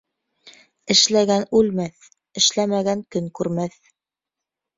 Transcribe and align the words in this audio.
Эшләгән 0.95 1.45
үлмәҫ, 1.59 2.07
эшләмәгән 2.43 3.05
көн 3.17 3.29
күрмәҫ. 3.41 3.79